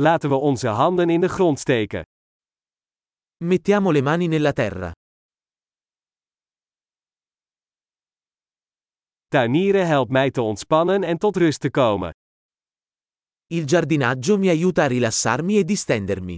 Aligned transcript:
Laten 0.00 0.28
we 0.28 0.34
onze 0.34 0.68
handen 0.68 1.10
in 1.10 1.20
de 1.20 1.28
grond 1.28 1.58
steken. 1.58 2.02
Mettiamo 3.44 3.90
le 3.90 4.02
mani 4.02 4.26
nella 4.26 4.52
terra. 4.52 4.92
Tuinieren 9.28 9.86
helpt 9.86 10.10
mij 10.10 10.30
te 10.30 10.42
ontspannen 10.42 11.02
en 11.02 11.18
tot 11.18 11.36
rust 11.36 11.60
te 11.60 11.70
komen. 11.70 12.10
Il 13.46 13.66
giardinaggio 13.68 14.38
mi 14.38 14.48
aiuta 14.48 14.82
a 14.82 14.86
rilassarmi 14.86 15.58
e 15.58 15.64
distendermi. 15.64 16.36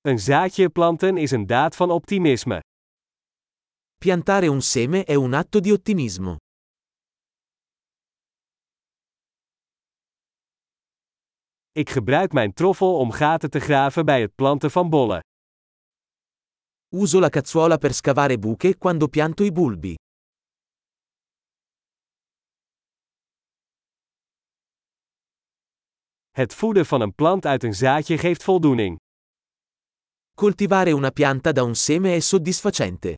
Een 0.00 0.18
zaadje 0.18 0.70
planten 0.70 1.16
is 1.16 1.30
een 1.30 1.46
daad 1.46 1.76
van 1.76 1.90
optimisme. 1.90 2.60
Piantare 3.98 4.48
un 4.48 4.62
seme 4.62 5.04
è 5.04 5.14
un 5.14 5.34
atto 5.34 5.60
di 5.60 5.72
ottimismo. 5.72 6.36
Ik 11.78 11.90
gebruik 11.90 12.32
mijn 12.32 12.52
troffel 12.52 12.98
om 12.98 13.10
gaten 13.10 13.50
te 13.50 13.60
graven 13.60 14.04
bij 14.04 14.20
het 14.20 14.34
planten 14.34 14.70
van 14.70 14.90
bollen. 14.90 15.20
Uso 16.88 17.20
la 17.20 17.28
cazzuola 17.28 17.76
per 17.76 17.94
scavare 17.94 18.38
buche 18.38 18.76
quando 18.78 19.06
pianto 19.06 19.44
i 19.44 19.52
bulbi. 19.52 19.94
Het 26.30 26.54
voeden 26.54 26.86
van 26.86 27.00
een 27.00 27.14
plant 27.14 27.46
uit 27.46 27.62
een 27.62 27.74
zaadje 27.74 28.18
geeft 28.18 28.42
voldoening. 28.42 28.96
Coltivare 30.34 30.90
una 30.94 31.10
pianta 31.10 31.52
da 31.52 31.62
un 31.62 31.74
seme 31.74 32.14
è 32.14 32.20
soddisfacente. 32.20 33.14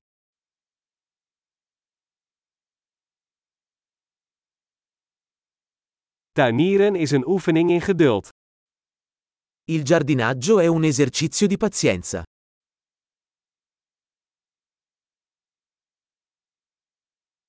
Tuinieren 6.32 6.94
is 6.94 7.10
een 7.10 7.26
oefening 7.26 7.70
in 7.70 7.80
geduld. 7.80 8.28
Il 9.70 9.84
giardinaggio 9.84 10.58
è 10.58 10.66
un 10.66 10.82
esercizio 10.82 11.46
di 11.46 11.56
pazienza. 11.56 12.24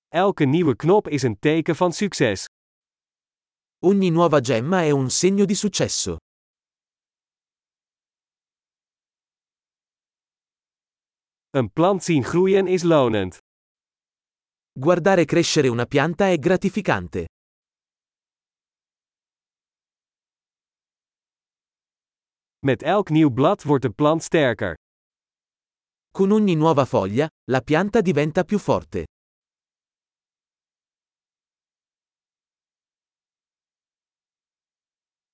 Elke 0.08 0.46
nieuwe 0.46 0.76
knop 0.76 1.08
is 1.08 1.24
een 1.24 1.40
teken 1.40 1.76
van 1.76 1.92
succes. 1.92 2.46
Ogni 3.84 4.12
nuova 4.12 4.40
gemma 4.40 4.84
è 4.84 4.92
un 4.92 5.10
segno 5.10 5.46
di 5.46 5.56
successo. 5.56 6.18
Een 11.50 11.72
plant 11.72 12.04
zien 12.04 12.24
groeien 12.24 12.68
is 12.68 12.84
lonend. 12.84 13.38
Guardare 14.74 15.26
crescere 15.26 15.70
una 15.70 15.86
pianta 15.88 16.30
è 16.30 16.38
gratificante. 16.38 17.26
Met 22.66 22.84
elk 22.84 23.10
nieuw 23.10 23.30
blad 23.30 23.64
wordt 23.64 23.84
de 23.84 23.90
plant 23.92 24.24
sterker. 24.24 24.76
Con 26.12 26.32
ogni 26.32 26.56
nuova 26.56 26.86
foglia, 26.86 27.28
la 27.44 27.62
pianta 27.62 28.02
diventa 28.02 28.44
più 28.44 28.60
forte. 28.60 29.06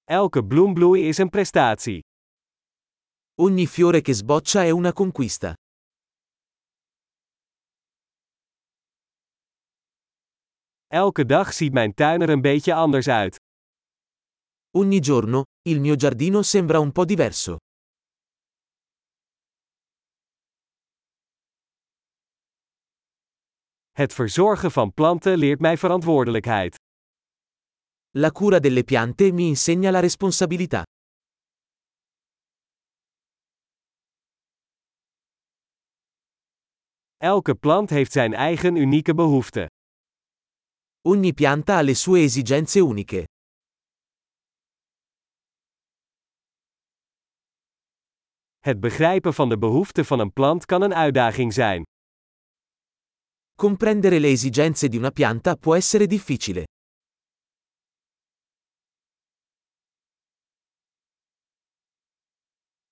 Elke 0.03 0.43
bloembloei 0.43 1.07
is 1.07 1.17
een 1.17 1.29
prestatie. 1.29 2.01
Ogni 3.41 3.67
fiore 3.67 4.01
che 4.01 4.13
sboccia 4.13 4.63
è 4.63 4.69
una 4.69 4.93
conquista. 4.93 5.53
Elke 10.87 11.25
dag 11.25 11.53
ziet 11.53 11.73
mijn 11.73 11.93
tuin 11.93 12.21
er 12.21 12.29
een 12.29 12.41
beetje 12.41 12.73
anders 12.73 13.07
uit. 13.07 13.36
Ogni 14.77 14.99
giorno, 14.99 15.45
il 15.67 15.79
mio 15.79 15.95
giardino 15.95 16.43
sembra 16.43 16.77
un 16.79 16.91
po' 16.91 17.03
diverso. 17.03 17.57
Het 23.91 24.13
verzorgen 24.13 24.71
van 24.71 24.93
planten 24.93 25.37
leert 25.37 25.59
mij 25.59 25.77
verantwoordelijkheid. 25.77 26.75
La 28.17 28.31
cura 28.31 28.59
delle 28.59 28.83
piante 28.83 29.31
mi 29.31 29.47
insegna 29.47 29.91
la 29.91 29.99
responsabilità. 29.99 30.83
Elke 37.17 37.55
plant 37.55 37.89
heeft 37.89 38.11
zijn 38.11 38.33
eigen 38.33 38.75
unieke 38.75 39.13
behoeften. 39.13 39.67
Ogni 41.01 41.33
pianta 41.33 41.73
ha 41.73 41.81
le 41.81 41.93
sue 41.93 42.23
esigenze 42.23 42.79
uniche. 42.79 43.25
Het 48.67 48.79
begrijpen 48.79 49.33
van 49.33 49.49
de 49.49 49.57
behoeften 49.57 50.05
van 50.05 50.19
een 50.19 50.33
plant 50.33 50.65
kan 50.65 50.81
een 50.81 50.93
uitdaging 50.93 51.53
zijn. 51.53 51.83
Comprendere 53.55 54.19
le 54.19 54.27
esigenze 54.27 54.87
di 54.87 54.97
una 54.97 55.09
pianta 55.09 55.55
può 55.55 55.75
essere 55.75 56.07
difficile. 56.07 56.63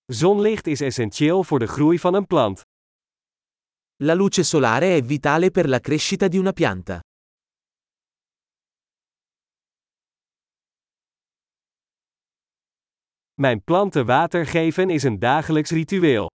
Zonlicht 0.05 0.67
is 0.67 0.81
essentieel 0.81 1.43
voor 1.43 1.59
de 1.59 1.67
groei 1.67 1.99
van 1.99 2.13
een 2.13 2.25
plant. 2.25 2.61
La 3.95 4.13
luce 4.13 4.43
solare 4.43 4.95
è 4.95 5.01
vitale 5.03 5.51
per 5.51 5.67
la 5.67 5.79
crescita 5.79 6.27
di 6.27 6.37
una 6.37 6.51
pianta. 6.51 6.99
Mijn 13.41 13.63
planten 13.63 14.05
water 14.05 14.45
geven 14.45 14.89
is 14.89 15.03
een 15.03 15.19
dagelijks 15.19 15.69
ritueel. 15.69 16.29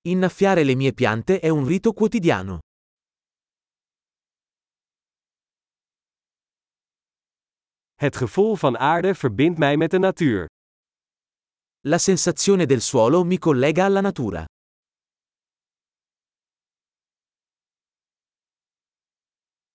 Innaffiare 0.00 0.64
le 0.64 0.74
mie 0.74 0.92
piante 0.92 1.40
è 1.40 1.48
un 1.48 1.66
rito 1.66 1.92
quotidiano. 1.92 2.58
Het 7.94 8.16
gevoel 8.16 8.56
van 8.56 8.78
aarde 8.78 9.14
verbindt 9.14 9.58
mij 9.58 9.76
met 9.76 9.90
de 9.90 9.98
natuur. 9.98 10.46
La 11.80 11.98
sensazione 11.98 12.66
del 12.66 12.80
suolo 12.80 13.24
mi 13.24 13.38
collega 13.38 13.84
alla 13.84 14.00
natura. 14.00 14.44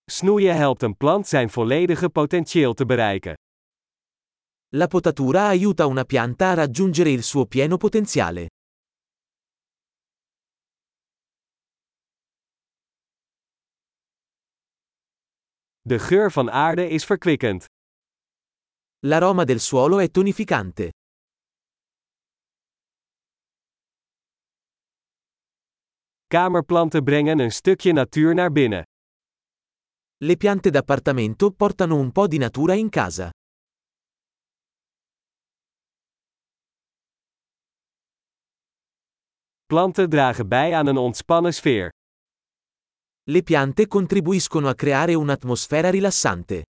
Snoeien 0.05 0.55
helpt 0.55 0.83
een 0.83 0.97
plant 0.97 1.27
zijn 1.27 1.49
volledige 1.49 2.09
potentieel 2.09 2.73
te 2.73 2.85
bereiken. 2.85 3.33
La 4.73 4.85
potatura 4.85 5.47
aiuta 5.47 5.87
una 5.87 6.03
pianta 6.03 6.51
a 6.51 6.53
raggiungere 6.53 7.09
il 7.09 7.23
suo 7.23 7.47
pieno 7.47 7.77
potenziale. 7.77 8.49
De 15.81 15.97
geur 15.97 16.29
van 16.31 16.49
aarde 16.49 16.87
is 16.87 17.03
verkwikkend. 17.05 17.65
L'aroma 19.07 19.43
del 19.43 19.59
suolo 19.59 19.99
è 19.99 20.11
tonificante. 20.11 20.91
Kamerplanten 26.27 27.03
brengen 27.03 27.39
een 27.39 27.51
stukje 27.51 27.91
natuur 27.91 28.33
naar 28.33 28.51
binnen. 28.51 28.83
Le 30.17 30.37
piante 30.37 30.69
d'appartamento 30.69 31.51
portano 31.51 31.95
un 31.95 32.11
po' 32.11 32.27
di 32.27 32.37
natura 32.37 32.75
in 32.75 32.89
casa. 32.89 33.31
Planten 39.69 40.09
dragen 40.09 40.47
bij 40.47 40.75
aan 40.75 40.87
een 40.87 40.97
ontspannen 40.97 41.53
sfeer. 41.53 41.89
Le 43.23 43.43
piante 43.43 43.87
contribuiscono 43.87 44.67
a 44.67 44.73
creare 44.73 45.13
un'atmosfera 45.15 45.89
rilassante. 45.89 46.65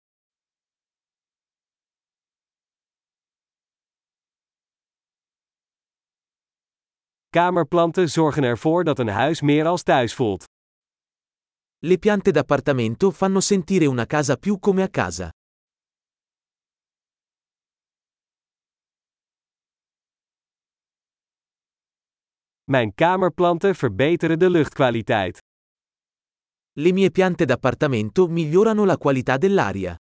Kamerplanten 7.29 8.09
zorgen 8.09 8.43
ervoor 8.43 8.83
dat 8.83 8.99
een 8.99 9.07
huis 9.07 9.41
meer 9.41 9.65
als 9.65 9.83
thuis 9.83 10.13
voelt. 10.13 10.43
Le 11.77 11.97
piante 11.97 12.31
d'appartamento 12.31 13.11
fanno 13.11 13.39
sentire 13.39 13.85
una 13.85 14.05
casa 14.05 14.35
più 14.35 14.59
come 14.59 14.83
a 14.83 14.89
casa. 14.89 15.29
Mijn 22.69 22.93
kamerplanten 22.93 23.75
verbeteren 23.75 24.39
de 24.39 24.49
luchtkwaliteit. 24.49 25.37
Le 26.71 26.93
mie 26.93 27.11
piante 27.11 27.45
d'appartamento 27.45 28.27
migliorano 28.27 28.85
la 28.85 28.97
qualità 28.97 29.37
dell'aria. 29.37 29.95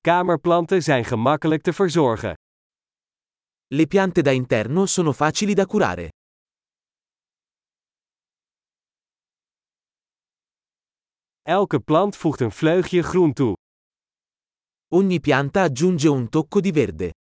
Kamerplanten 0.00 0.82
zijn 0.82 1.04
gemakkelijk 1.04 1.62
te 1.62 1.72
verzorgen. 1.72 2.34
Le 3.66 3.86
piante 3.86 4.22
da 4.22 4.30
interno 4.30 4.86
sono 4.86 5.12
facili 5.12 5.54
da 5.54 5.66
curare. 5.66 6.08
Elke 11.42 11.80
plant 11.80 12.16
voegt 12.16 12.40
een 12.40 12.52
vleugje 12.52 13.02
groen 13.02 13.32
toe. 13.32 13.56
Ogni 14.94 15.20
pianta 15.20 15.62
aggiunge 15.62 16.08
un 16.08 16.30
tocco 16.30 16.60
di 16.60 16.70
verde. 16.72 17.12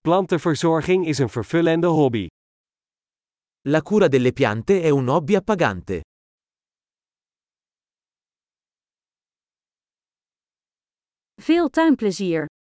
Plantenverzorging 0.00 1.06
is 1.06 1.20
een 1.20 1.28
vervullende 1.28 1.86
hobby. 1.86 2.26
La 3.68 3.80
cura 3.82 4.08
delle 4.08 4.32
piante 4.32 4.82
è 4.82 4.90
un 4.90 5.08
hobby 5.08 5.36
appagante. 5.36 6.02
Veel 11.40 11.70
tuinplezier! 11.70 12.46